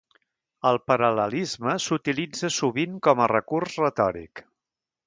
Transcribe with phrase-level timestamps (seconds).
[0.69, 4.45] El paral·lelisme s'utilitza sovint com a recurs retòric.